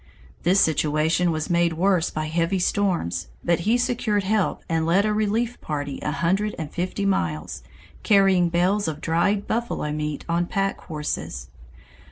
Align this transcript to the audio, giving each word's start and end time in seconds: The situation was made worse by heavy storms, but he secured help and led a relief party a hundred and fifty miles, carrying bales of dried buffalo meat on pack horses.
The 0.41 0.55
situation 0.55 1.29
was 1.31 1.51
made 1.51 1.73
worse 1.73 2.09
by 2.09 2.25
heavy 2.25 2.57
storms, 2.57 3.27
but 3.43 3.59
he 3.69 3.77
secured 3.77 4.23
help 4.23 4.63
and 4.67 4.83
led 4.83 5.05
a 5.05 5.13
relief 5.13 5.61
party 5.61 5.99
a 6.01 6.09
hundred 6.11 6.55
and 6.57 6.71
fifty 6.71 7.05
miles, 7.05 7.61
carrying 8.01 8.49
bales 8.49 8.87
of 8.87 8.99
dried 8.99 9.45
buffalo 9.45 9.91
meat 9.91 10.25
on 10.27 10.47
pack 10.47 10.81
horses. 10.85 11.49